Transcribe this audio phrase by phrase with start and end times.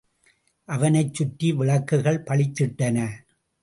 [0.67, 2.97] அவனைச்சுற்றி விளக்குகள் பளிச்சிட்டன.